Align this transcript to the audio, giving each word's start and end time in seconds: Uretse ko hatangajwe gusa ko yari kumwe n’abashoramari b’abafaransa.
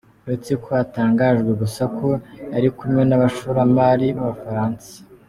Uretse 0.25 0.51
ko 0.63 0.67
hatangajwe 0.77 1.51
gusa 1.61 1.83
ko 1.97 2.07
yari 2.53 2.69
kumwe 2.77 3.01
n’abashoramari 3.05 4.07
b’abafaransa. 4.15 4.89